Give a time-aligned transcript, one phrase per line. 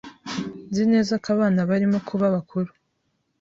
[0.69, 2.69] Nzi neza ko abana barimo kuba bakuru.